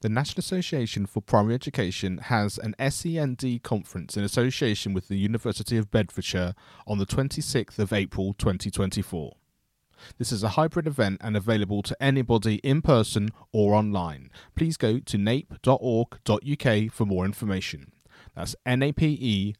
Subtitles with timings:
[0.00, 5.76] The National Association for Primary Education has an SEND conference in association with the University
[5.76, 6.54] of Bedfordshire
[6.86, 9.34] on the 26th of April 2024.
[10.16, 14.30] This is a hybrid event and available to anybody in person or online.
[14.54, 17.90] Please go to nape.org.uk for more information.
[18.36, 19.56] That's nape.org.uk.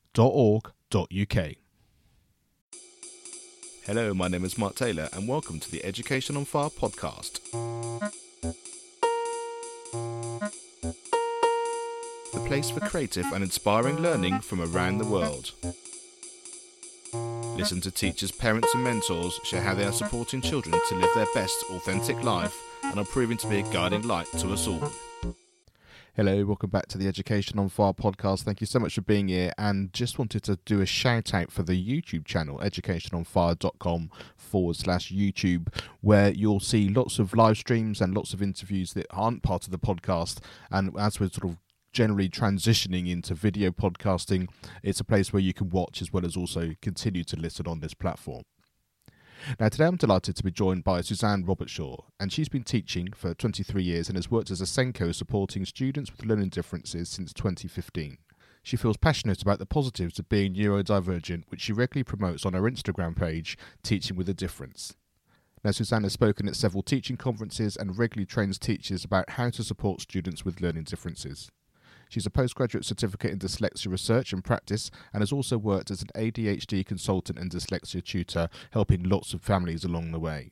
[3.85, 7.41] Hello, my name is Mark Taylor, and welcome to the Education on Fire podcast.
[12.33, 15.53] The place for creative and inspiring learning from around the world.
[17.57, 21.27] Listen to teachers, parents, and mentors share how they are supporting children to live their
[21.35, 24.93] best, authentic life and are proving to be a guiding light to us all.
[26.15, 28.43] Hello, welcome back to the Education on Fire podcast.
[28.43, 29.53] Thank you so much for being here.
[29.57, 35.13] And just wanted to do a shout out for the YouTube channel, educationonfire.com forward slash
[35.13, 39.67] YouTube, where you'll see lots of live streams and lots of interviews that aren't part
[39.67, 40.41] of the podcast.
[40.73, 41.59] And as we're sort of
[41.93, 44.49] generally transitioning into video podcasting,
[44.83, 47.79] it's a place where you can watch as well as also continue to listen on
[47.79, 48.43] this platform.
[49.59, 53.35] Now, today I'm delighted to be joined by Suzanne Robertshaw, and she's been teaching for
[53.35, 58.19] 23 years and has worked as a SENCO supporting students with learning differences since 2015.
[58.63, 62.63] She feels passionate about the positives of being neurodivergent, which she regularly promotes on her
[62.63, 64.95] Instagram page, Teaching with a Difference.
[65.65, 69.65] Now, Suzanne has spoken at several teaching conferences and regularly trains teachers about how to
[69.65, 71.51] support students with learning differences.
[72.09, 76.09] She's a postgraduate certificate in dyslexia research and practice and has also worked as an
[76.15, 80.51] ADHD consultant and dyslexia tutor, helping lots of families along the way.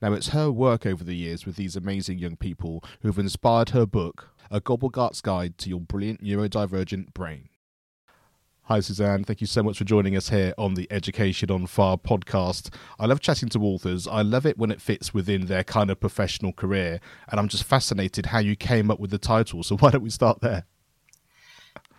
[0.00, 3.70] Now, it's her work over the years with these amazing young people who have inspired
[3.70, 7.48] her book, A Gobblegark's Guide to Your Brilliant Neurodivergent Brain.
[8.68, 9.22] Hi, Suzanne.
[9.22, 12.74] Thank you so much for joining us here on the Education on Fire podcast.
[12.98, 14.08] I love chatting to authors.
[14.08, 16.98] I love it when it fits within their kind of professional career.
[17.28, 19.62] And I'm just fascinated how you came up with the title.
[19.62, 20.64] So, why don't we start there?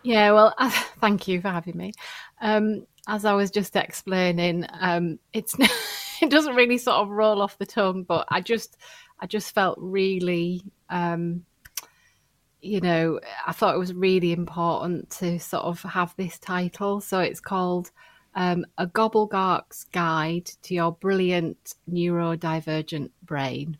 [0.02, 1.94] Yeah, well, uh, thank you for having me.
[2.42, 5.54] Um, as I was just explaining, um, it's
[6.20, 8.76] it doesn't really sort of roll off the tongue, but I just
[9.20, 11.46] I just felt really um,
[12.60, 17.00] you know, I thought it was really important to sort of have this title.
[17.00, 17.90] So it's called
[18.34, 23.78] um, A Gobblegark's Guide to Your Brilliant Neurodivergent Brain.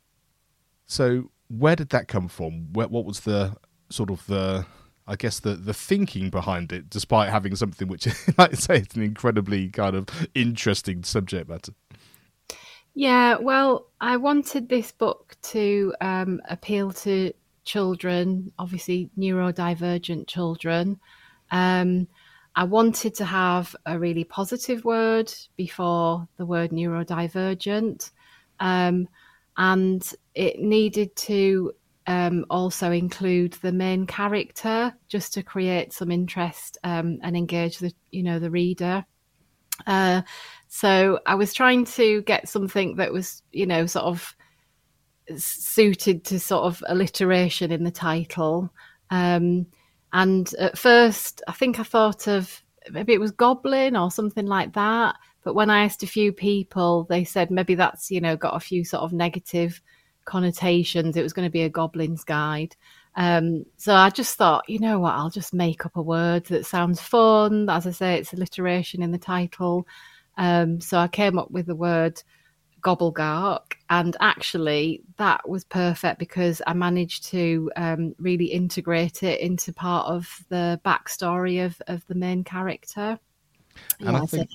[0.87, 2.73] So, where did that come from?
[2.73, 3.57] What, what was the
[3.91, 4.67] sort of the,
[5.07, 8.07] I guess, the, the thinking behind it, despite having something which,
[8.39, 11.73] like I say, it's an incredibly kind of interesting subject matter?
[12.95, 17.33] Yeah, well, I wanted this book to um, appeal to
[17.69, 20.99] children, obviously neurodivergent children.
[21.51, 22.09] Um,
[22.57, 28.11] I wanted to have a really positive word before the word neurodivergent.
[28.59, 29.07] Um,
[29.57, 30.03] and
[30.35, 31.73] it needed to
[32.07, 37.93] um, also include the main character just to create some interest um, and engage the
[38.11, 39.05] you know the reader.
[39.87, 40.23] Uh,
[40.69, 44.35] so I was trying to get something that was you know sort of
[45.37, 48.71] suited to sort of alliteration in the title.
[49.11, 49.67] Um,
[50.13, 54.73] and at first, I think I thought of maybe it was Goblin or something like
[54.75, 55.17] that.
[55.45, 58.61] But when I asked a few people, they said maybe that's, you know, got a
[58.61, 59.81] few sort of negative
[60.25, 61.17] connotations.
[61.17, 62.77] It was going to be a Goblin's Guide.
[63.17, 66.67] Um, so I just thought, you know what, I'll just make up a word that
[66.67, 67.69] sounds fun.
[67.69, 69.87] As I say, it's alliteration in the title.
[70.37, 72.23] Um, so I came up with the word
[72.81, 79.73] Gobblegark, and actually that was perfect because I managed to um, really integrate it into
[79.73, 83.19] part of the backstory of of the main character.
[84.01, 84.51] And yeah, I think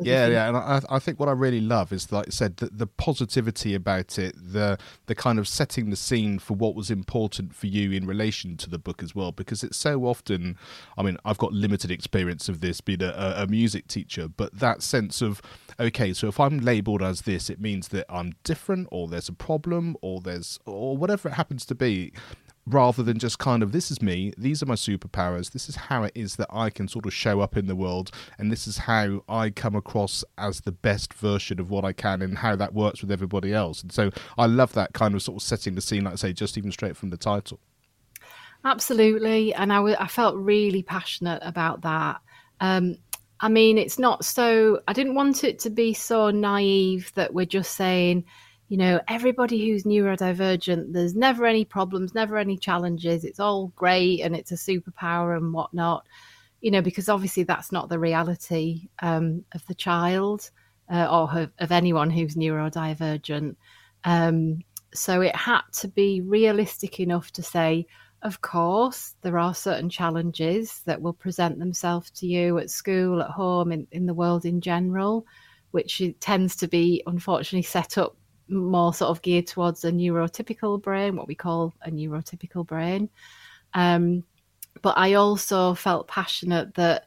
[0.00, 2.66] yeah, yeah, and I, I think what I really love is, like I said, the,
[2.66, 7.54] the positivity about it, the the kind of setting the scene for what was important
[7.54, 10.56] for you in relation to the book as well, because it's so often.
[10.96, 14.82] I mean, I've got limited experience of this being a, a music teacher, but that
[14.82, 15.42] sense of
[15.80, 19.34] okay, so if I'm labelled as this, it means that I'm different, or there's a
[19.34, 22.12] problem, or there's or whatever it happens to be
[22.68, 26.02] rather than just kind of this is me, these are my superpowers, this is how
[26.02, 28.78] it is that I can sort of show up in the world, and this is
[28.78, 32.74] how I come across as the best version of what I can, and how that
[32.74, 33.82] works with everybody else.
[33.82, 36.32] And so I love that kind of sort of setting the scene, like I say,
[36.32, 37.58] just even straight from the title.
[38.64, 42.20] Absolutely, and I, w- I felt really passionate about that.
[42.60, 42.96] Um,
[43.40, 44.80] I mean, it's not so.
[44.88, 48.24] I didn't want it to be so naive that we're just saying
[48.68, 53.24] you know, everybody who's neurodivergent, there's never any problems, never any challenges.
[53.24, 56.06] It's all great and it's a superpower and whatnot,
[56.60, 60.50] you know, because obviously that's not the reality um, of the child
[60.92, 63.56] uh, or of, of, anyone who's neurodivergent.
[64.04, 64.60] Um,
[64.92, 67.86] so it had to be realistic enough to say,
[68.22, 73.30] of course, there are certain challenges that will present themselves to you at school, at
[73.30, 75.24] home, in, in the world in general,
[75.70, 78.17] which tends to be unfortunately set up
[78.48, 83.08] more sort of geared towards a neurotypical brain, what we call a neurotypical brain.
[83.74, 84.24] Um,
[84.82, 87.06] but I also felt passionate that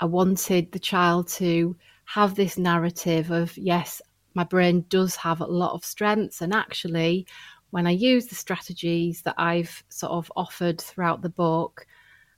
[0.00, 1.76] I wanted the child to
[2.06, 4.02] have this narrative of, yes,
[4.34, 6.42] my brain does have a lot of strengths.
[6.42, 7.26] And actually,
[7.70, 11.86] when I use the strategies that I've sort of offered throughout the book,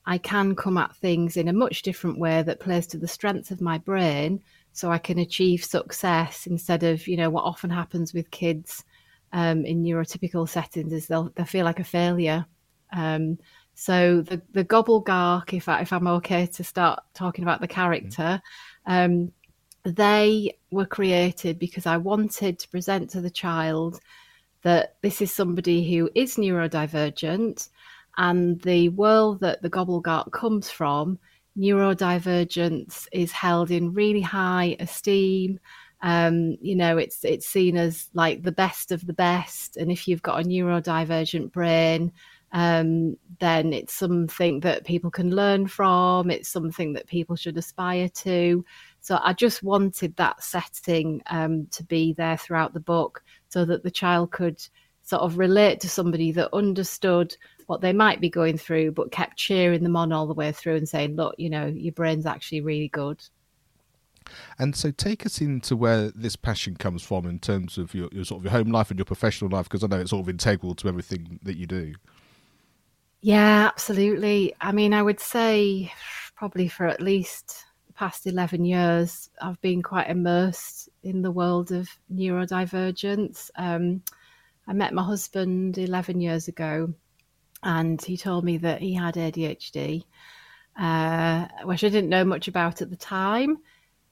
[0.05, 3.51] I can come at things in a much different way that plays to the strengths
[3.51, 4.41] of my brain
[4.77, 8.85] so I can achieve success instead of, you know, what often happens with kids
[9.33, 12.45] um, in neurotypical settings is they'll, they'll feel like a failure.
[12.93, 13.39] Um,
[13.75, 18.43] so the the Gobblegark, if I, if I'm okay to start talking about the character,
[18.85, 19.33] um,
[19.85, 24.01] they were created because I wanted to present to the child
[24.61, 27.71] that this is somebody who is neurodivergent,
[28.19, 31.19] and the world that the Gobblegark comes from,
[31.59, 35.59] neurodivergence is held in really high esteem.
[36.03, 40.07] Um, you know, it's it's seen as like the best of the best, and if
[40.07, 42.13] you've got a neurodivergent brain,
[42.53, 46.31] um, then it's something that people can learn from.
[46.31, 48.65] It's something that people should aspire to.
[49.01, 53.83] So I just wanted that setting um, to be there throughout the book so that
[53.83, 54.61] the child could
[55.03, 59.37] sort of relate to somebody that understood what they might be going through, but kept
[59.37, 62.61] cheering them on all the way through and saying, look, you know, your brain's actually
[62.61, 63.23] really good.
[64.59, 68.25] And so, take us into where this passion comes from in terms of your, your
[68.25, 70.29] sort of your home life and your professional life, because I know it's sort of
[70.29, 71.95] integral to everything that you do.
[73.21, 74.55] Yeah, absolutely.
[74.61, 75.93] I mean, I would say
[76.37, 81.73] probably for at least the past 11 years, I've been quite immersed in the world
[81.73, 83.51] of neurodivergence.
[83.57, 84.03] Um,
[84.69, 86.93] I met my husband 11 years ago,
[87.63, 90.05] and he told me that he had ADHD,
[90.79, 93.59] uh, which I didn't know much about at the time.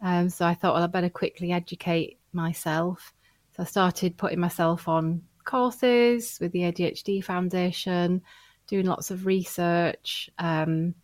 [0.01, 3.13] Um, so I thought, well, I better quickly educate myself.
[3.57, 8.23] So I started putting myself on courses with the ADHD Foundation
[8.67, 10.31] doing lots of research.
[10.39, 10.95] Um,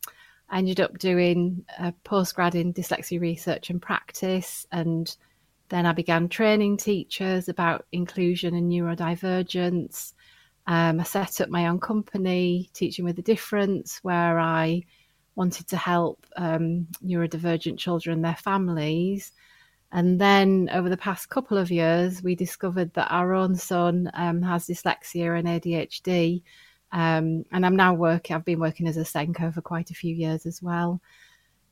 [0.48, 5.14] I ended up doing a postgrad in dyslexia research and practice, and
[5.68, 10.14] then I began training teachers about inclusion and neurodivergence.
[10.66, 14.82] Um, I set up my own company, Teaching with a Difference, where I
[15.34, 19.32] wanted to help um, neurodivergent children and their families.
[19.92, 24.42] And then over the past couple of years, we discovered that our own son um,
[24.42, 26.42] has dyslexia and ADHD.
[26.92, 30.14] Um, and I'm now working, I've been working as a SENCO for quite a few
[30.14, 31.00] years as well.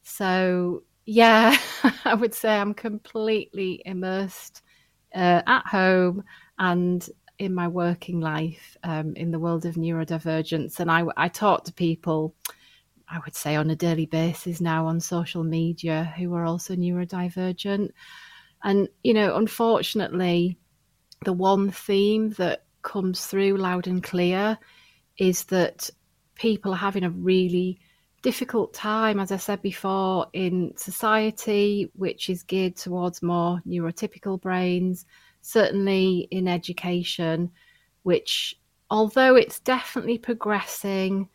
[0.02, 1.56] So, yeah,
[2.04, 4.62] I would say I'm completely immersed
[5.14, 6.24] uh, at home
[6.58, 7.08] and
[7.38, 10.80] in my working life um, in the world of neurodivergence.
[10.80, 12.34] And I, I talk to people,
[13.08, 17.90] I would say, on a daily basis now on social media who are also neurodivergent.
[18.62, 20.58] And, you know, unfortunately,
[21.24, 24.58] the one theme that comes through loud and clear
[25.16, 25.90] is that
[26.34, 27.78] people are having a really
[28.22, 35.06] difficult time, as I said before, in society, which is geared towards more neurotypical brains,
[35.48, 37.50] certainly in education,
[38.02, 38.54] which,
[38.90, 41.26] although it's definitely progressing,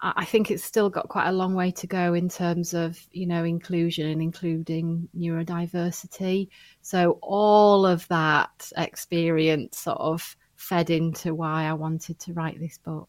[0.00, 3.26] I think it's still got quite a long way to go in terms of, you
[3.26, 6.48] know, inclusion and including neurodiversity.
[6.82, 12.78] So all of that experience sort of fed into why I wanted to write this
[12.78, 13.08] book.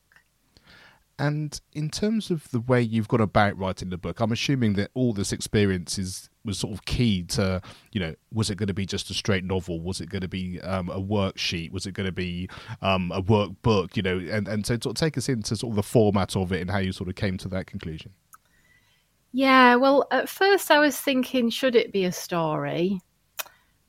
[1.20, 4.90] And in terms of the way you've gone about writing the book, I'm assuming that
[4.96, 7.62] all this experience is was sort of key to,
[7.92, 9.80] you know, was it going to be just a straight novel?
[9.80, 11.72] Was it going to be um, a worksheet?
[11.72, 12.50] Was it going to be
[12.82, 13.96] um, a workbook?
[13.96, 16.52] You know, and and so sort of take us into sort of the format of
[16.52, 18.12] it and how you sort of came to that conclusion.
[19.32, 23.02] Yeah, well, at first I was thinking, should it be a story?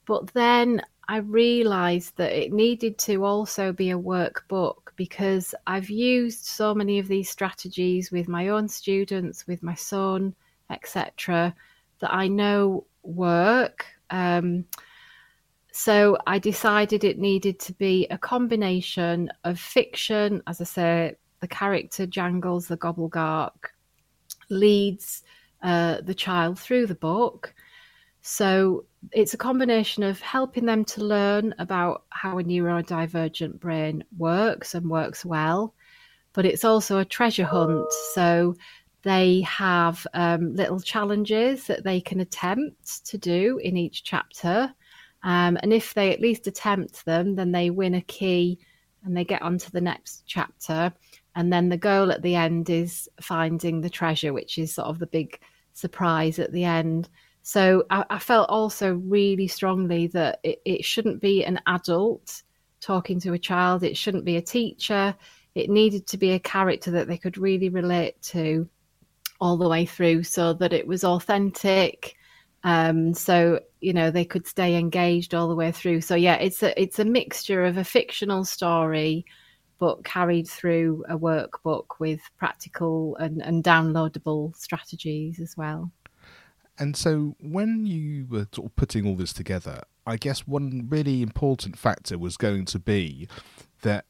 [0.04, 6.44] But then I realised that it needed to also be a workbook because I've used
[6.44, 10.34] so many of these strategies with my own students, with my son,
[10.70, 11.54] etc.,
[12.00, 13.86] that I know work.
[14.10, 14.64] Um,
[15.72, 21.48] so I decided it needed to be a combination of fiction, as I say, the
[21.48, 23.70] character Jangles the Gobblegark
[24.50, 25.22] leads
[25.62, 27.54] uh, the child through the book.
[28.22, 34.74] So it's a combination of helping them to learn about how a neurodivergent brain works
[34.74, 35.74] and works well,
[36.32, 37.90] but it's also a treasure hunt.
[38.14, 38.54] So
[39.08, 44.72] they have um, little challenges that they can attempt to do in each chapter.
[45.22, 48.58] Um, and if they at least attempt them, then they win a key
[49.04, 50.92] and they get on to the next chapter.
[51.34, 54.98] And then the goal at the end is finding the treasure, which is sort of
[54.98, 55.38] the big
[55.72, 57.08] surprise at the end.
[57.42, 62.42] So I, I felt also really strongly that it, it shouldn't be an adult
[62.80, 65.14] talking to a child, it shouldn't be a teacher.
[65.54, 68.68] It needed to be a character that they could really relate to
[69.40, 72.16] all the way through so that it was authentic.
[72.64, 76.00] Um, so you know they could stay engaged all the way through.
[76.00, 79.24] So yeah, it's a it's a mixture of a fictional story,
[79.78, 85.92] but carried through a workbook with practical and, and downloadable strategies as well.
[86.78, 91.22] And so, when you were sort of putting all this together, I guess one really
[91.22, 93.28] important factor was going to be
[93.82, 94.04] that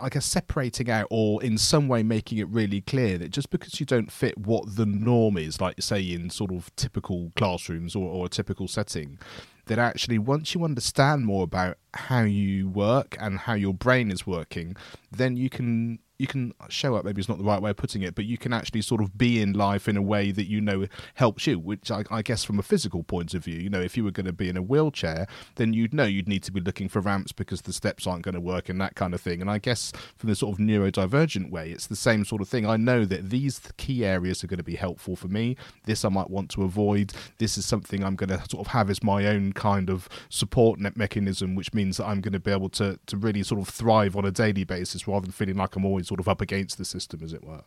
[0.00, 3.78] I guess separating out or in some way making it really clear that just because
[3.78, 8.08] you don't fit what the norm is, like say in sort of typical classrooms or,
[8.08, 9.18] or a typical setting,
[9.66, 14.26] that actually once you understand more about how you work and how your brain is
[14.26, 14.76] working,
[15.10, 18.02] then you can you can show up maybe it's not the right way of putting
[18.02, 20.60] it but you can actually sort of be in life in a way that you
[20.60, 23.80] know helps you which I, I guess from a physical point of view you know
[23.80, 26.52] if you were going to be in a wheelchair then you'd know you'd need to
[26.52, 29.20] be looking for ramps because the steps aren't going to work and that kind of
[29.20, 29.40] thing.
[29.40, 32.66] And i guess from the sort of neurodivergent way it's the same sort of thing.
[32.66, 35.56] I know that these key areas are going to be helpful for me.
[35.84, 37.12] This i might want to avoid.
[37.38, 40.78] This is something i'm going to sort of have as my own kind of support
[40.78, 43.68] net mechanism which means that i'm going to be able to to really sort of
[43.68, 46.78] thrive on a daily basis rather than feeling like i'm always sort of up against
[46.78, 47.64] the system, as it were.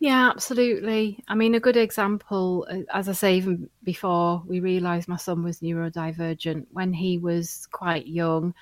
[0.00, 1.22] Yeah, absolutely.
[1.28, 5.42] I mean, a good example, uh, as I say, even before we realised my son
[5.44, 8.54] was neurodivergent, when he was quite young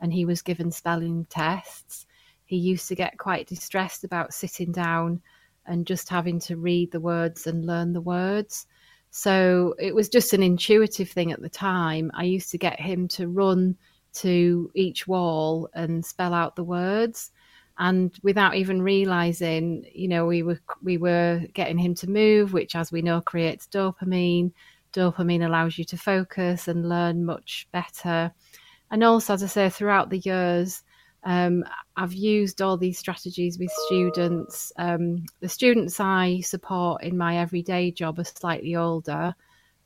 [0.00, 2.06] and he was given spelling tests,
[2.44, 5.22] he used to get quite distressed about sitting down
[5.64, 8.66] and just having to read the words and learn the words.
[9.10, 12.10] So it was just an intuitive thing at the time.
[12.12, 13.76] I used to get him to run
[14.14, 17.30] to each wall and spell out the words
[17.78, 22.76] and without even realizing you know we were we were getting him to move which
[22.76, 24.52] as we know creates dopamine.
[24.92, 28.30] Dopamine allows you to focus and learn much better.
[28.90, 30.82] And also as i say throughout the years
[31.24, 31.64] um,
[31.96, 34.72] i've used all these strategies with students.
[34.76, 39.34] Um, the students i support in my everyday job are slightly older.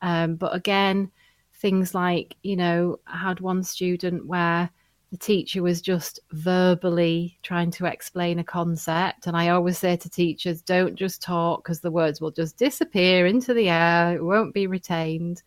[0.03, 1.11] Um, but again
[1.59, 4.71] things like you know i had one student where
[5.11, 9.27] the teacher was just verbally trying to explain a concept.
[9.27, 13.27] And I always say to teachers, don't just talk because the words will just disappear
[13.27, 15.43] into the air, it won't be retained.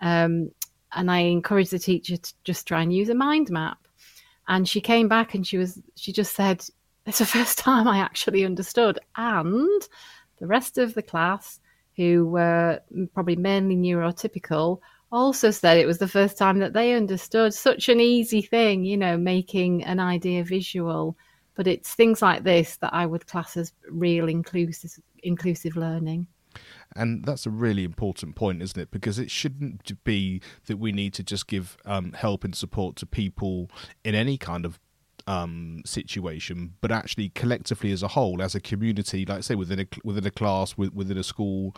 [0.00, 0.50] Um,
[0.92, 3.78] and I encourage the teacher to just try and use a mind map.
[4.48, 6.64] And she came back and she was, she just said,
[7.06, 8.98] it's the first time I actually understood.
[9.16, 9.82] And
[10.38, 11.60] the rest of the class,
[11.96, 12.80] who were
[13.12, 14.80] probably mainly neurotypical,
[15.12, 18.96] also said it was the first time that they understood such an easy thing, you
[18.96, 21.16] know, making an idea visual.
[21.54, 24.92] But it's things like this that I would class as real inclusive
[25.22, 26.26] inclusive learning.
[26.96, 28.90] And that's a really important point, isn't it?
[28.90, 33.06] Because it shouldn't be that we need to just give um, help and support to
[33.06, 33.70] people
[34.04, 34.78] in any kind of
[35.26, 39.86] um, situation, but actually collectively as a whole, as a community, like say within a
[40.04, 41.74] within a class, within a school,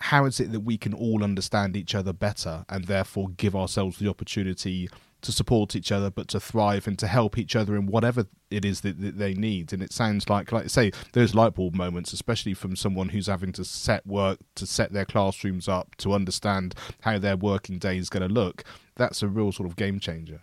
[0.00, 3.98] how is it that we can all understand each other better and therefore give ourselves
[3.98, 4.88] the opportunity
[5.20, 8.64] to support each other but to thrive and to help each other in whatever it
[8.64, 9.74] is that, that, they need?
[9.74, 13.52] And it sounds like like say those light bulb moments especially from someone who's having
[13.52, 18.08] to set work to set their classrooms up to understand how their working day is
[18.08, 18.64] going to look
[18.96, 20.40] that's a real sort of game changer.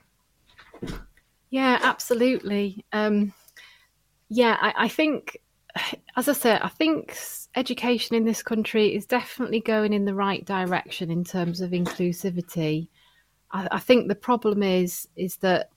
[1.50, 2.86] Yeah absolutely.
[2.94, 3.34] Um,
[4.30, 5.40] yeah I, I think
[6.16, 7.18] as I said, I think
[7.56, 12.88] education in this country is definitely going in the right direction in terms of inclusivity.
[13.52, 15.70] I, I think the problem is is that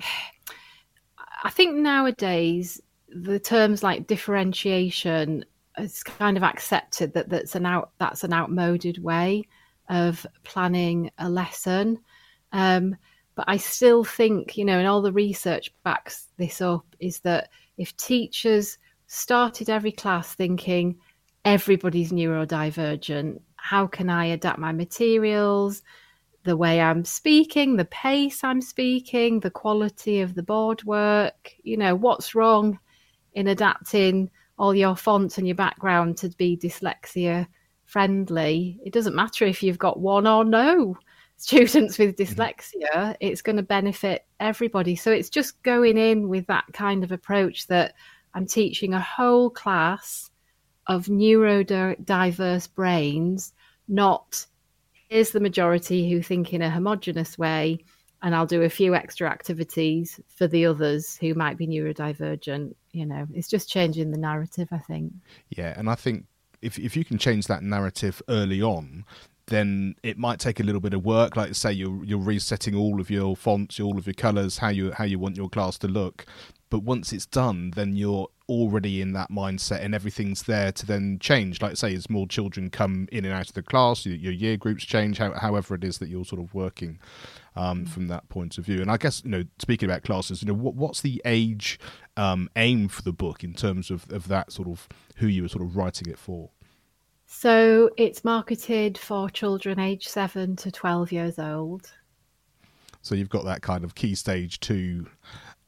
[1.44, 5.44] I think nowadays the terms like differentiation
[5.78, 9.44] is kind of accepted that that's an out that's an outmoded way
[9.88, 11.98] of planning a lesson.
[12.52, 12.96] Um,
[13.34, 17.50] but I still think, you know, and all the research backs this up, is that
[17.76, 20.98] if teachers started every class thinking
[21.44, 23.40] everybody's neurodivergent.
[23.56, 25.82] How can I adapt my materials,
[26.44, 31.54] the way I'm speaking, the pace I'm speaking, the quality of the board work?
[31.62, 32.78] You know, what's wrong
[33.32, 37.46] in adapting all your fonts and your background to be dyslexia
[37.86, 38.78] friendly?
[38.84, 40.98] It doesn't matter if you've got one or no
[41.38, 42.40] students with mm-hmm.
[42.40, 44.96] dyslexia, it's going to benefit everybody.
[44.96, 47.94] So it's just going in with that kind of approach that
[48.38, 50.30] I'm teaching a whole class
[50.86, 53.52] of neurodiverse brains,
[53.88, 54.46] not
[55.08, 57.84] here's the majority who think in a homogenous way,
[58.22, 62.76] and I'll do a few extra activities for the others who might be neurodivergent.
[62.92, 65.12] you know, it's just changing the narrative, I think.
[65.48, 66.26] Yeah, and I think
[66.62, 69.04] if if you can change that narrative early on,
[69.48, 71.34] then it might take a little bit of work.
[71.34, 74.92] Like say you're you're resetting all of your fonts, all of your colours, how you
[74.92, 76.24] how you want your class to look.
[76.70, 81.18] But once it's done, then you're already in that mindset, and everything's there to then
[81.18, 81.62] change.
[81.62, 84.56] Like say, as more children come in and out of the class, your, your year
[84.56, 85.18] groups change.
[85.18, 86.98] How, however, it is that you're sort of working
[87.56, 87.88] um, mm.
[87.88, 88.80] from that point of view.
[88.80, 91.78] And I guess you know, speaking about classes, you know, what, what's the age
[92.16, 95.48] um, aim for the book in terms of of that sort of who you were
[95.48, 96.50] sort of writing it for?
[97.30, 101.92] So it's marketed for children aged 7 to 12 years old.
[103.02, 105.06] So you've got that kind of key stage 2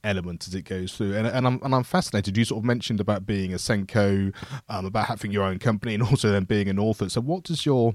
[0.04, 1.14] element as it goes through.
[1.14, 2.36] And, and I'm and I'm fascinated.
[2.36, 4.32] You sort of mentioned about being a SENCO,
[4.68, 7.08] um, about having your own company, and also then being an author.
[7.08, 7.94] So what does your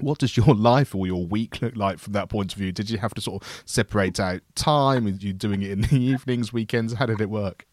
[0.00, 2.72] what does your life or your week look like from that point of view?
[2.72, 5.06] Did you have to sort of separate out time?
[5.06, 6.94] Are you doing it in the evenings, weekends?
[6.94, 7.66] How did it work?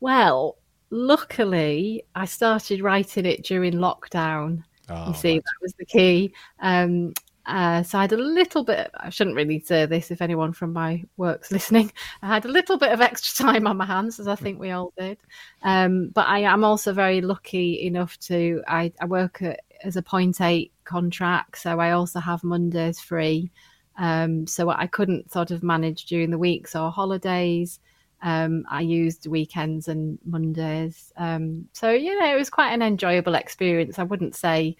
[0.00, 0.56] Well,
[0.90, 4.62] luckily, I started writing it during lockdown.
[4.90, 5.44] Oh, you see, right.
[5.44, 6.32] that was the key.
[6.60, 7.12] Um,
[7.48, 8.90] uh, so I had a little bit.
[9.00, 11.90] I shouldn't really say this if anyone from my work's listening.
[12.22, 14.70] I had a little bit of extra time on my hands, as I think we
[14.70, 15.16] all did.
[15.62, 18.62] Um, but I am also very lucky enough to.
[18.68, 23.50] I, I work at, as a point eight contract, so I also have Mondays free.
[23.96, 27.80] Um, so I couldn't sort of manage during the weeks or holidays.
[28.20, 31.14] Um, I used weekends and Mondays.
[31.16, 33.98] Um, so, you know, it was quite an enjoyable experience.
[33.98, 34.76] I wouldn't say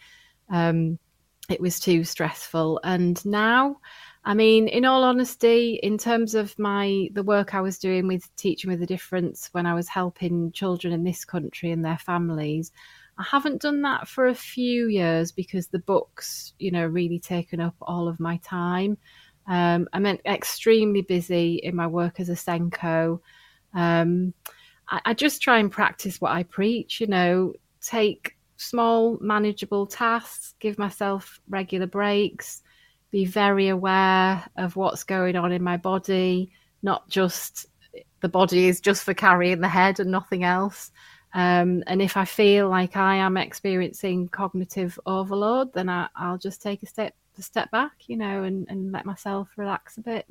[0.51, 0.99] um,
[1.49, 2.81] it was too stressful.
[2.85, 3.79] And now,
[4.25, 8.35] I mean, in all honesty, in terms of my the work I was doing with
[8.37, 12.71] Teaching with a Difference when I was helping children in this country and their families,
[13.19, 17.61] I haven't done that for a few years because the books, you know, really taken
[17.61, 18.99] up all of my time.
[19.47, 23.21] Um, I'm extremely busy in my work as a SENCO.
[23.73, 24.35] Um,
[24.89, 30.55] I, I just try and practice what I preach, you know, take small, manageable tasks,
[30.61, 32.63] give myself regular breaks,
[33.11, 37.67] be very aware of what's going on in my body, not just
[38.21, 40.91] the body is just for carrying the head and nothing else.
[41.35, 46.61] Um, and if I feel like I am experiencing cognitive overload, then I, will just
[46.61, 50.27] take a step a step back, you know, and, and let myself relax a bit.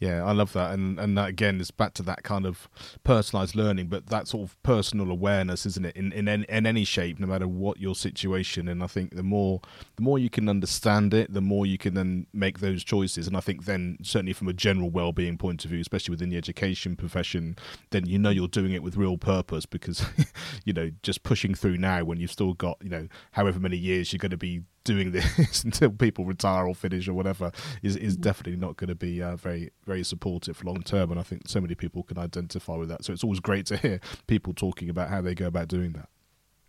[0.00, 2.70] Yeah, I love that, and and that again is back to that kind of
[3.04, 5.94] personalized learning, but that sort of personal awareness, isn't it?
[5.94, 9.60] In in in, any shape, no matter what your situation, and I think the more
[9.96, 13.36] the more you can understand it, the more you can then make those choices, and
[13.36, 16.96] I think then certainly from a general well-being point of view, especially within the education
[16.96, 17.56] profession,
[17.90, 20.02] then you know you're doing it with real purpose because
[20.64, 24.14] you know just pushing through now when you've still got you know however many years
[24.14, 28.14] you're going to be doing this until people retire or finish or whatever is is
[28.14, 28.22] mm-hmm.
[28.22, 31.10] definitely not going to be uh, very very supportive long term.
[31.10, 33.04] And I think so many people can identify with that.
[33.04, 36.08] So it's always great to hear people talking about how they go about doing that.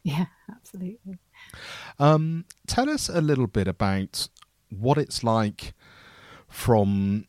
[0.04, 1.20] Yeah, absolutely.
[2.00, 4.30] Um, tell us a little bit about
[4.70, 5.74] what it's like
[6.48, 7.28] from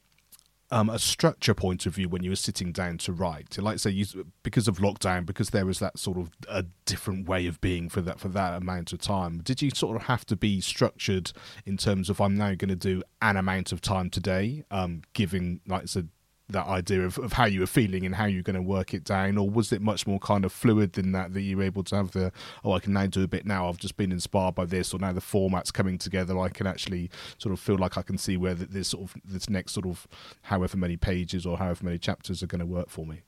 [0.73, 3.59] um, a structure point of view when you were sitting down to write?
[3.59, 4.07] Like say, you,
[4.43, 8.01] because of lockdown, because there was that sort of a different way of being for
[8.01, 9.41] that for that amount of time.
[9.43, 11.33] Did you sort of have to be structured
[11.67, 15.61] in terms of I'm now going to do an amount of time today, um, giving
[15.69, 16.09] like I said
[16.53, 19.05] that idea of, of how you were feeling and how you're going to work it
[19.05, 21.35] down, or was it much more kind of fluid than that?
[21.35, 22.33] That you were able to have the
[22.65, 23.69] oh, I can now do a bit now.
[23.69, 26.39] I've just been inspired by this, or now the format's coming together.
[26.39, 29.49] I can actually sort of feel like I can see where this sort of this
[29.51, 30.07] next sort of
[30.43, 33.23] however many pages or however many chapters are going to work for me.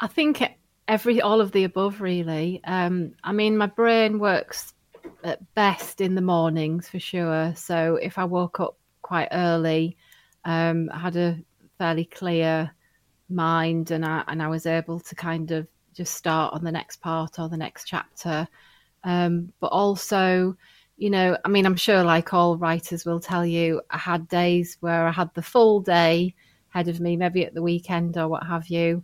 [0.00, 0.42] I think
[0.86, 2.60] every all of the above really.
[2.64, 4.74] Um, I mean, my brain works
[5.22, 7.54] at best in the mornings for sure.
[7.56, 9.96] So if I woke up quite early,
[10.44, 11.38] um, I had a
[11.78, 12.70] fairly clear
[13.30, 16.96] mind and I, and I was able to kind of just start on the next
[16.96, 18.46] part or the next chapter.
[19.04, 20.56] Um, but also,
[20.96, 24.76] you know, I mean, I'm sure like all writers will tell you, I had days
[24.80, 26.34] where I had the full day
[26.72, 29.02] ahead of me, maybe at the weekend or what have you.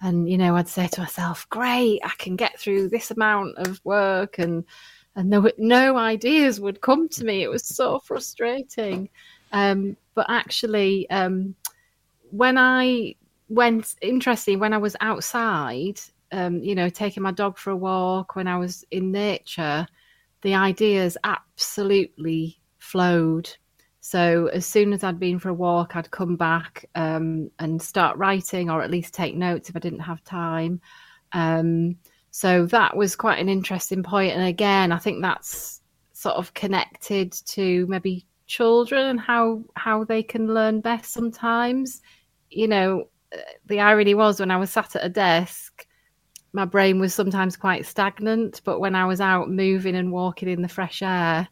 [0.00, 3.80] And, you know, I'd say to myself, great, I can get through this amount of
[3.84, 4.64] work and
[5.16, 7.42] and were no ideas would come to me.
[7.42, 9.08] It was so frustrating.
[9.50, 11.54] Um, but actually, um,
[12.36, 13.14] when I
[13.48, 16.00] went, interesting, when I was outside,
[16.32, 19.86] um, you know, taking my dog for a walk, when I was in nature,
[20.42, 23.48] the ideas absolutely flowed.
[24.00, 28.18] So as soon as I'd been for a walk, I'd come back um, and start
[28.18, 30.80] writing, or at least take notes if I didn't have time.
[31.32, 31.96] Um,
[32.30, 34.34] so that was quite an interesting point.
[34.34, 35.80] And again, I think that's
[36.12, 42.00] sort of connected to maybe children and how how they can learn best sometimes
[42.56, 43.08] you know,
[43.66, 45.86] the irony was when I was sat at a desk,
[46.52, 50.62] my brain was sometimes quite stagnant, but when I was out moving and walking in
[50.62, 51.48] the fresh air,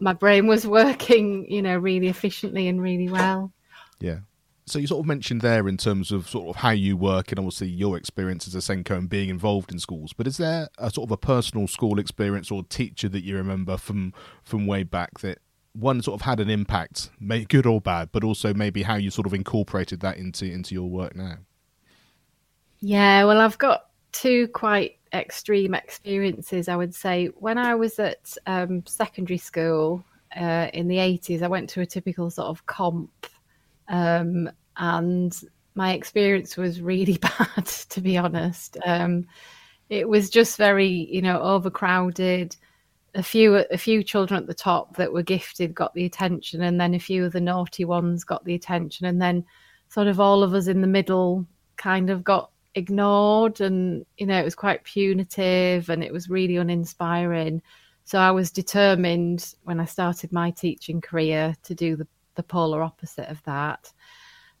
[0.00, 3.52] my brain was working, you know, really efficiently and really well.
[4.00, 4.18] Yeah.
[4.66, 7.38] So you sort of mentioned there in terms of sort of how you work and
[7.38, 10.12] obviously your experience as a SENCO and being involved in schools.
[10.12, 13.78] But is there a sort of a personal school experience or teacher that you remember
[13.78, 14.12] from
[14.44, 15.38] from way back that
[15.78, 17.10] one sort of had an impact,
[17.48, 20.88] good or bad, but also maybe how you sort of incorporated that into into your
[20.88, 21.36] work now?
[22.80, 26.68] Yeah, well, I've got two quite extreme experiences.
[26.68, 30.04] I would say when I was at um, secondary school
[30.36, 33.26] uh, in the eighties, I went to a typical sort of comp,
[33.88, 35.38] um, and
[35.74, 38.76] my experience was really bad, to be honest.
[38.84, 39.26] Um,
[39.88, 42.56] it was just very, you know, overcrowded
[43.18, 46.80] a few a few children at the top that were gifted got the attention and
[46.80, 49.44] then a few of the naughty ones got the attention and then
[49.88, 51.44] sort of all of us in the middle
[51.76, 56.56] kind of got ignored and you know it was quite punitive and it was really
[56.56, 57.60] uninspiring.
[58.04, 62.82] So i was determined when i started my teaching career to do the, the polar
[62.82, 63.92] opposite of that.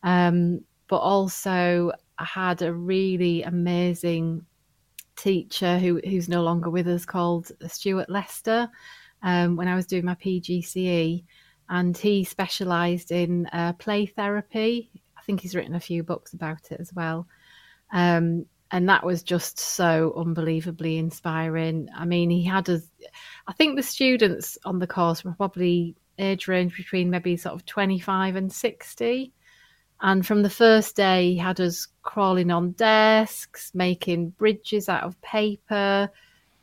[0.02, 4.44] Um, but also i had a really amazing
[5.18, 8.70] teacher who who's no longer with us called Stuart Lester
[9.22, 11.24] um, when I was doing my PGCE,
[11.68, 14.90] and he specialised in uh, play therapy.
[15.16, 17.26] I think he's written a few books about it as well.
[17.92, 21.88] Um, and that was just so unbelievably inspiring.
[21.96, 22.82] I mean, he had us,
[23.46, 27.64] I think the students on the course were probably age range between maybe sort of
[27.64, 29.32] 25 and 60.
[30.00, 35.20] And from the first day, he had us crawling on desks, making bridges out of
[35.22, 36.08] paper,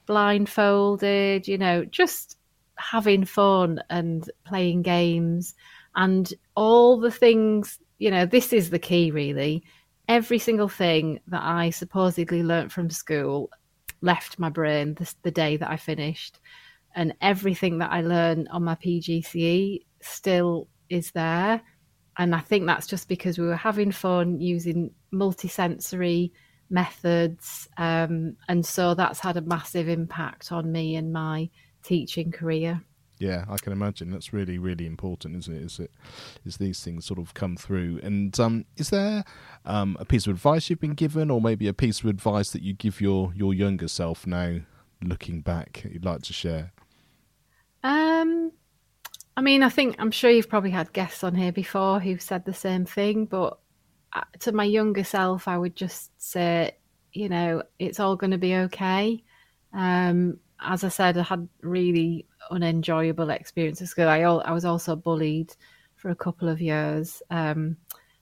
[0.05, 2.37] blindfolded, you know, just
[2.77, 5.53] having fun and playing games
[5.95, 9.63] and all the things, you know, this is the key really.
[10.07, 13.49] Every single thing that I supposedly learnt from school
[14.01, 16.39] left my brain the, the day that I finished.
[16.95, 21.61] And everything that I learned on my PGCE still is there
[22.17, 26.31] and I think that's just because we were having fun using multisensory
[26.69, 31.49] methods, um, and so that's had a massive impact on me and my
[31.83, 32.81] teaching career.
[33.17, 34.11] Yeah, I can imagine.
[34.11, 35.61] That's really, really important, isn't it?
[35.61, 35.91] Is it?
[36.45, 38.01] Is these things sort of come through?
[38.03, 39.23] And um, is there
[39.63, 42.61] um, a piece of advice you've been given, or maybe a piece of advice that
[42.61, 44.59] you give your your younger self now,
[45.01, 46.73] looking back, you'd like to share?
[47.83, 48.51] Um,
[49.37, 52.45] I mean, I think I'm sure you've probably had guests on here before who've said
[52.45, 53.59] the same thing, but
[54.13, 56.77] uh, to my younger self, I would just say,
[57.11, 59.23] you know, it's all going to be okay.
[59.73, 63.89] Um, as I said, I had really unenjoyable experiences.
[63.89, 64.07] School.
[64.07, 65.53] I, I was also bullied
[65.95, 67.21] for a couple of years.
[67.29, 67.77] Um,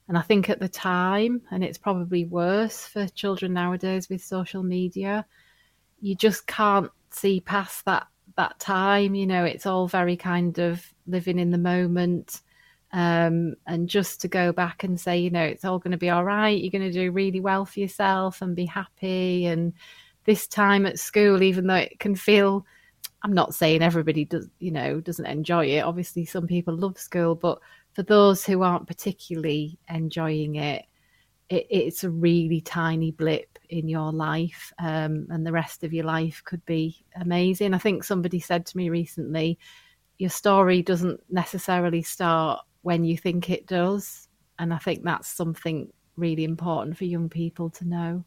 [0.08, 4.64] and I think at the time, and it's probably worse for children nowadays with social
[4.64, 5.26] media,
[6.02, 9.16] you just can't see past that that time.
[9.16, 12.42] You know, it's all very kind of living in the moment.
[12.92, 16.12] Um, and just to go back and say, you know, it's all going to be
[16.12, 16.62] all right.
[16.62, 19.48] You're going to do really well for yourself and be happy.
[19.48, 19.74] And
[20.26, 22.66] this time at school, even though it can feel,
[23.24, 25.80] I'm not saying everybody does, you know, doesn't enjoy it.
[25.80, 27.60] Obviously, some people love school, but
[27.94, 30.86] for those who aren't particularly enjoying it,
[31.50, 36.06] it it's a really tiny blip in your life, um, and the rest of your
[36.06, 37.74] life could be amazing.
[37.74, 39.58] I think somebody said to me recently,
[40.24, 44.30] your story doesn't necessarily start when you think it does.
[44.58, 48.24] And I think that's something really important for young people to know.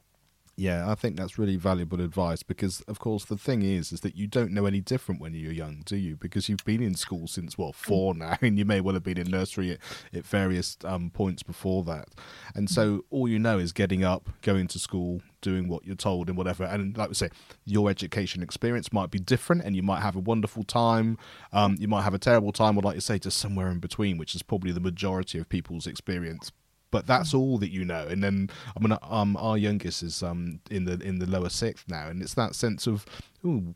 [0.59, 4.17] Yeah, I think that's really valuable advice because, of course, the thing is, is that
[4.17, 6.17] you don't know any different when you're young, do you?
[6.17, 8.19] Because you've been in school since well four mm.
[8.19, 9.79] now, and you may well have been in nursery at,
[10.15, 12.09] at various um, points before that,
[12.55, 13.01] and so mm.
[13.11, 16.65] all you know is getting up, going to school, doing what you're told, and whatever.
[16.65, 17.29] And like we say,
[17.67, 21.19] your education experience might be different, and you might have a wonderful time,
[21.53, 24.17] um, you might have a terrible time, or like you say, just somewhere in between,
[24.17, 26.51] which is probably the majority of people's experience
[26.97, 27.39] but that's mm.
[27.39, 28.07] all that you know.
[28.09, 31.85] And then I mean, um, our youngest is um in the in the lower sixth
[31.89, 33.05] now, and it's that sense of
[33.45, 33.75] ooh,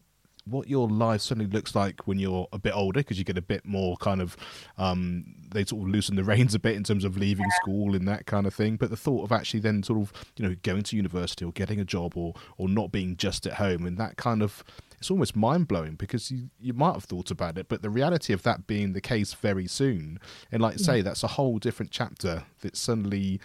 [0.50, 3.42] what your life suddenly looks like when you're a bit older because you get a
[3.42, 4.36] bit more kind of
[4.78, 8.06] um, they sort of loosen the reins a bit in terms of leaving school and
[8.06, 10.82] that kind of thing but the thought of actually then sort of you know going
[10.82, 14.16] to university or getting a job or or not being just at home and that
[14.16, 14.64] kind of
[15.00, 18.34] it's almost mind blowing because you, you might have thought about it, but the reality
[18.34, 20.20] of that being the case very soon,
[20.52, 23.40] and like say, that's a whole different chapter that suddenly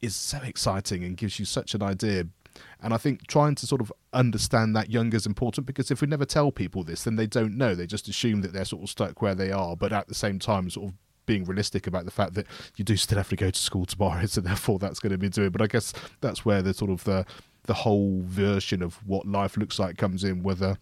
[0.00, 2.28] is so exciting and gives you such an idea.
[2.80, 6.06] And I think trying to sort of understand that younger is important because if we
[6.06, 7.74] never tell people this, then they don't know.
[7.74, 10.38] They just assume that they're sort of stuck where they are, but at the same
[10.38, 10.94] time, sort of
[11.26, 14.26] being realistic about the fact that you do still have to go to school tomorrow,
[14.26, 15.50] so therefore that's going to be doing.
[15.50, 17.26] But I guess that's where the sort of the
[17.66, 20.76] the whole version of what life looks like comes in, whether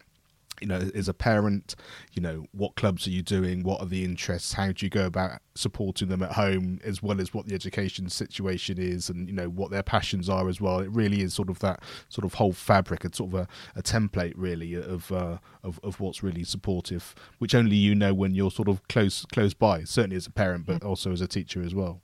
[0.61, 1.75] you know as a parent
[2.13, 3.63] you know what clubs are you doing?
[3.63, 4.53] What are the interests?
[4.53, 8.09] How do you go about supporting them at home as well as what the education
[8.09, 10.81] situation is and you know what their passions are as well?
[10.81, 13.83] It really is sort of that sort of whole fabric and sort of a, a
[13.83, 18.51] template really of, uh, of of what's really supportive which only you know when you're
[18.51, 21.75] sort of close close by certainly as a parent but also as a teacher as
[21.75, 22.01] well.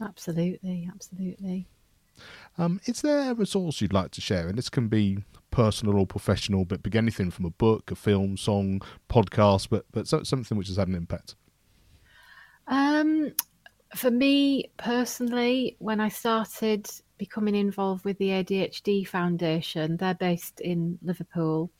[0.00, 1.66] Absolutely absolutely
[2.58, 4.48] um, is there a resource you'd like to share?
[4.48, 5.18] And this can be
[5.50, 10.06] personal or professional, but be anything from a book, a film, song, podcast, but but
[10.06, 11.34] something which has had an impact.
[12.66, 13.32] Um,
[13.94, 16.88] for me personally, when I started
[17.18, 21.70] becoming involved with the ADHD Foundation, they're based in Liverpool,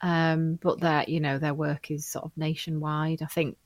[0.00, 3.22] um, but their you know their work is sort of nationwide.
[3.22, 3.56] I think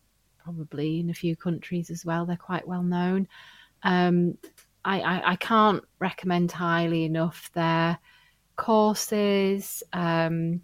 [0.43, 2.27] probably in a few countries as well.
[2.27, 3.29] They're quite well known.
[3.85, 4.39] Um,
[4.85, 7.99] I, I, I can't recommend highly enough their
[8.57, 9.83] courses.
[9.93, 10.63] Um,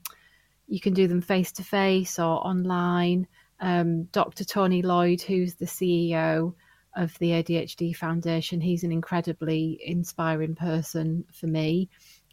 [0.66, 3.26] you can do them face to face or online.
[3.60, 4.44] Um, Dr.
[4.44, 6.54] Tony Lloyd, who's the CEO
[6.96, 11.88] of the ADHD Foundation, he's an incredibly inspiring person for me.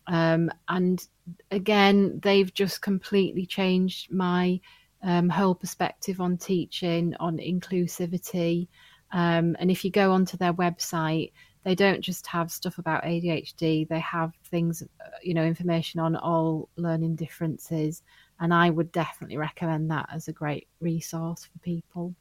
[0.07, 1.05] Um, and
[1.51, 4.59] again, they've just completely changed my
[5.03, 8.67] um, whole perspective on teaching, on inclusivity.
[9.11, 11.31] Um, and if you go onto their website,
[11.65, 16.15] they don't just have stuff about ADHD, they have things, uh, you know, information on
[16.15, 18.03] all learning differences.
[18.39, 22.13] And I would definitely recommend that as a great resource for people.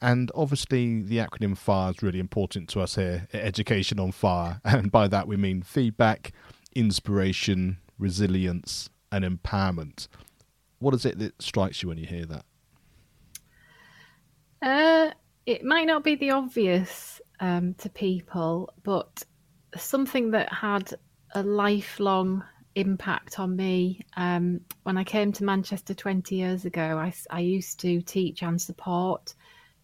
[0.00, 4.60] And obviously, the acronym FIRE is really important to us here Education on Fire.
[4.64, 6.32] And by that, we mean feedback,
[6.76, 10.06] inspiration, resilience, and empowerment.
[10.78, 12.44] What is it that strikes you when you hear that?
[14.62, 15.10] Uh,
[15.44, 19.22] it might not be the obvious um, to people, but
[19.76, 20.94] something that had
[21.34, 22.42] a lifelong
[22.74, 24.00] impact on me.
[24.16, 28.60] Um, when I came to Manchester 20 years ago, I, I, used to teach and
[28.60, 29.34] support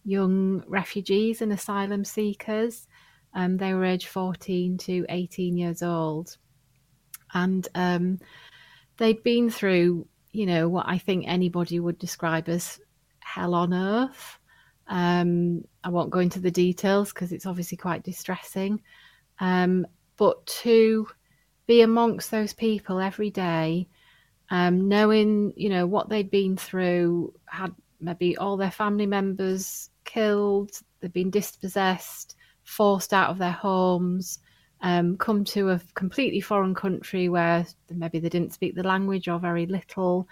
[0.05, 2.87] young refugees and asylum seekers.
[3.33, 6.37] Um, they were aged 14 to 18 years old.
[7.33, 8.19] And um,
[8.97, 12.79] they'd been through, you know, what I think anybody would describe as
[13.19, 14.39] hell on earth.
[14.87, 18.81] Um, I won't go into the details because it's obviously quite distressing.
[19.39, 19.85] Um,
[20.17, 21.07] but to
[21.67, 23.87] be amongst those people every day,
[24.49, 30.71] um, knowing you know what they'd been through, had maybe all their family members killed,
[30.99, 34.39] they've been dispossessed, forced out of their homes,
[34.81, 39.39] um, come to a completely foreign country where maybe they didn't speak the language or
[39.39, 40.27] very little,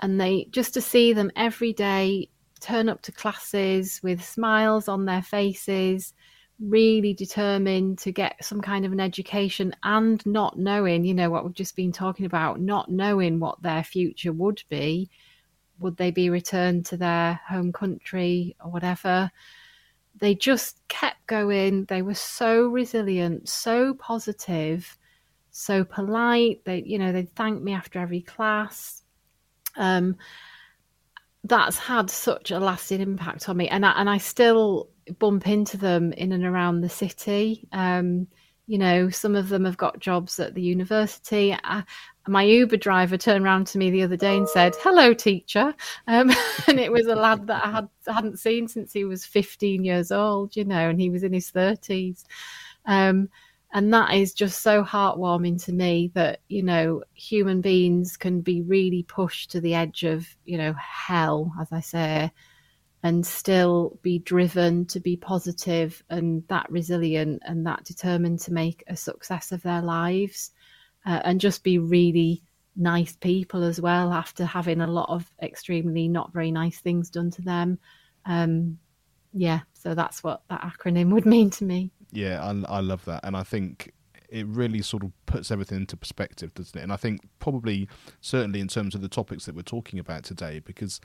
[0.00, 2.30] and they just to see them every day
[2.60, 6.14] turn up to classes with smiles on their faces,
[6.58, 11.44] really determined to get some kind of an education and not knowing, you know, what
[11.44, 15.10] we've just been talking about, not knowing what their future would be.
[15.78, 19.30] Would they be returned to their home country or whatever?
[20.18, 21.84] They just kept going.
[21.84, 24.96] They were so resilient, so positive,
[25.50, 26.64] so polite.
[26.64, 29.02] They, you know, they thanked me after every class.
[29.76, 30.16] Um,
[31.48, 35.76] that's had such a lasting impact on me, and I, and I still bump into
[35.76, 37.68] them in and around the city.
[37.72, 38.26] Um,
[38.66, 41.56] you know, some of them have got jobs at the university.
[41.62, 41.84] I,
[42.26, 45.74] my Uber driver turned around to me the other day and said, "Hello, teacher,"
[46.08, 46.30] um,
[46.66, 50.10] and it was a lad that I had hadn't seen since he was 15 years
[50.10, 50.56] old.
[50.56, 52.24] You know, and he was in his 30s.
[52.86, 53.28] Um,
[53.76, 58.62] and that is just so heartwarming to me that you know human beings can be
[58.62, 62.32] really pushed to the edge of you know hell as i say
[63.02, 68.82] and still be driven to be positive and that resilient and that determined to make
[68.86, 70.52] a success of their lives
[71.04, 72.42] uh, and just be really
[72.76, 77.30] nice people as well after having a lot of extremely not very nice things done
[77.30, 77.78] to them.
[78.24, 78.78] Um,
[79.36, 83.20] yeah so that's what that acronym would mean to me yeah, I, I love that,
[83.24, 83.92] and I think
[84.28, 86.82] it really sort of puts everything into perspective, doesn't it?
[86.82, 87.88] And I think probably,
[88.20, 91.00] certainly in terms of the topics that we're talking about today, because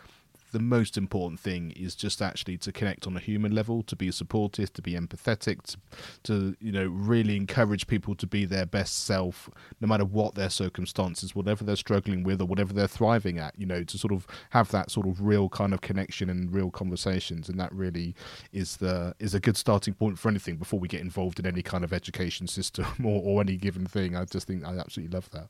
[0.52, 4.12] the most important thing is just actually to connect on a human level, to be
[4.12, 5.78] supportive, to be empathetic, to,
[6.24, 10.50] to, you know really encourage people to be their best self, no matter what their
[10.50, 13.54] circumstances, whatever they're struggling with or whatever they're thriving at.
[13.58, 16.70] You know, to sort of have that sort of real kind of connection and real
[16.70, 18.16] conversations, and that really
[18.52, 21.62] is the is a good starting point for anything before we get involved in any
[21.62, 24.16] kind of education system or, or any given thing.
[24.16, 25.48] I just think I absolutely love that.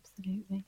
[0.00, 0.64] Absolutely.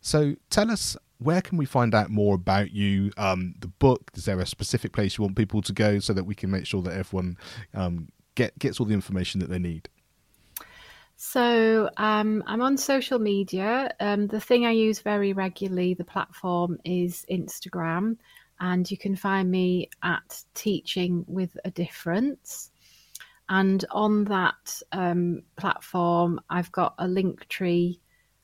[0.00, 3.10] So tell us where can we find out more about you?
[3.16, 4.10] Um, the book.
[4.14, 6.66] Is there a specific place you want people to go so that we can make
[6.66, 7.38] sure that everyone
[7.74, 9.88] um, get gets all the information that they need?
[11.16, 13.90] So um, I'm on social media.
[14.00, 18.18] Um, the thing I use very regularly, the platform is Instagram,
[18.60, 22.70] and you can find me at Teaching with a Difference.
[23.48, 28.00] And on that um, platform, I've got a link tree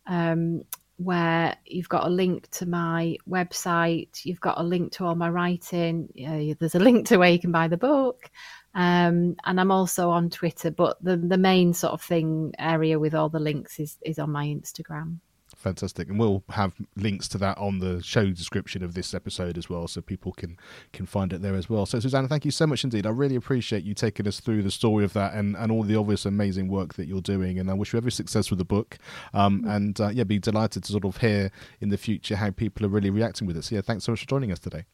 [0.07, 0.63] um,
[1.05, 5.29] where you've got a link to my website, you've got a link to all my
[5.29, 8.31] writing, uh, there's a link to where you can buy the book.
[8.75, 13.15] Um, and I'm also on Twitter, but the, the main sort of thing area with
[13.15, 15.19] all the links is, is on my Instagram.
[15.57, 19.69] Fantastic, and we'll have links to that on the show description of this episode as
[19.69, 20.57] well, so people can
[20.93, 21.87] can find it there as well.
[21.87, 23.07] So, Suzanne, thank you so much indeed.
[23.07, 25.97] I really appreciate you taking us through the story of that and, and all the
[25.97, 27.59] obvious amazing work that you're doing.
[27.59, 28.99] And I wish you every success with the book.
[29.35, 29.71] Um, mm-hmm.
[29.71, 32.91] and uh, yeah, be delighted to sort of hear in the future how people are
[32.91, 33.65] really reacting with it.
[33.65, 34.85] So, yeah, thanks so much for joining us today.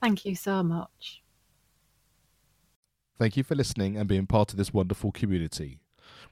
[0.00, 1.22] Thank you so much.
[3.18, 5.78] Thank you for listening and being part of this wonderful community.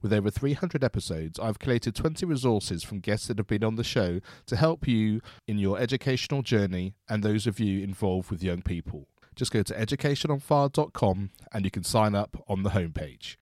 [0.00, 3.84] With over 300 episodes, I've collated 20 resources from guests that have been on the
[3.84, 8.62] show to help you in your educational journey and those of you involved with young
[8.62, 9.08] people.
[9.34, 13.36] Just go to educationonfire.com and you can sign up on the homepage.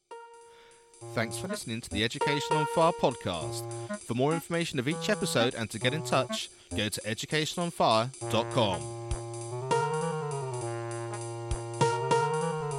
[1.13, 3.69] Thanks for listening to the Education on Fire podcast.
[3.99, 9.05] For more information of each episode and to get in touch, go to educationonfire.com.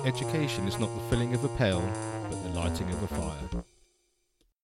[0.06, 1.80] Education is not the filling of a pail,
[2.56, 3.75] lighting of a fire.